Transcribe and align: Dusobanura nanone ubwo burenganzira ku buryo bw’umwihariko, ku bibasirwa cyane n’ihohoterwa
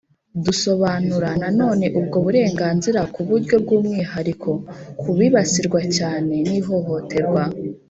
Dusobanura 0.45 1.29
nanone 1.41 1.85
ubwo 1.99 2.17
burenganzira 2.25 3.01
ku 3.13 3.21
buryo 3.29 3.55
bw’umwihariko, 3.63 4.49
ku 4.99 5.09
bibasirwa 5.17 5.79
cyane 5.97 6.33
n’ihohoterwa 6.47 7.43